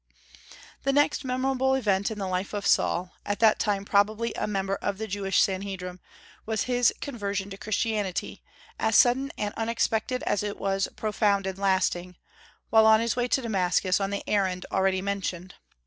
The 0.81 0.91
next 0.93 1.23
memorable 1.23 1.75
event 1.75 2.09
in 2.09 2.17
the 2.17 2.27
life 2.27 2.55
of 2.55 2.65
Saul 2.65 3.13
at 3.23 3.37
that 3.37 3.59
time 3.59 3.85
probably 3.85 4.33
a 4.33 4.47
member 4.47 4.73
of 4.77 4.97
the 4.97 5.05
Jewish 5.05 5.39
Sanhedrim 5.43 5.99
was 6.43 6.63
his 6.63 6.91
conversion 7.01 7.51
to 7.51 7.57
Christianity, 7.57 8.41
as 8.79 8.95
sudden 8.95 9.31
and 9.37 9.53
unexpected 9.55 10.23
as 10.23 10.41
it 10.41 10.57
was 10.57 10.87
profound 10.95 11.45
and 11.45 11.59
lasting, 11.59 12.15
while 12.71 12.87
on 12.87 12.99
his 12.99 13.15
way 13.15 13.27
to 13.27 13.43
Damascus 13.43 13.99
on 14.01 14.09
the 14.09 14.27
errand 14.27 14.65
already 14.71 15.03
mentioned. 15.03 15.53